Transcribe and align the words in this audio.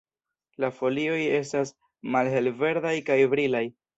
La 0.63 0.69
folioj 0.77 1.19
estas 1.41 1.73
malhelverdaj 2.15 2.97
kaj 3.13 3.21
brilaj. 3.35 3.65